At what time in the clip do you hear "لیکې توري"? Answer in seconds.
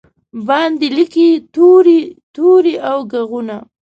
0.97-1.99